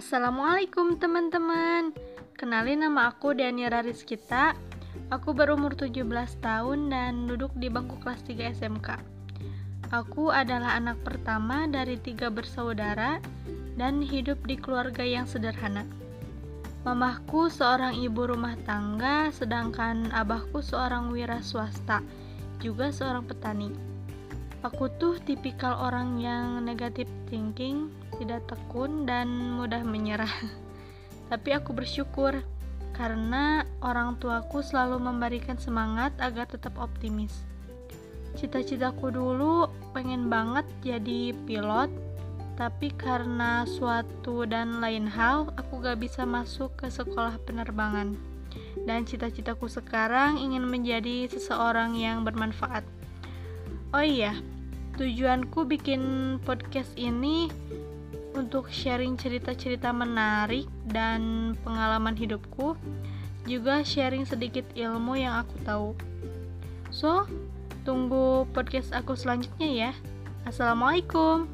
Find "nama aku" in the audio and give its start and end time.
2.80-3.36